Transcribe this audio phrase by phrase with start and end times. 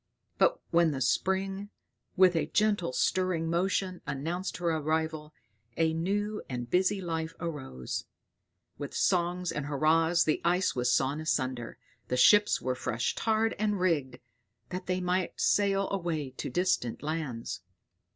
[0.39, 1.69] But when the spring,
[2.17, 5.31] with a gentle stirring motion, announced her arrival,
[5.77, 8.05] a new and busy life arose;
[8.79, 11.77] with songs and hurrahs the ice was sawn asunder,
[12.07, 14.17] the ships were fresh tarred and rigged,
[14.69, 17.61] that they might sail away to distant lands.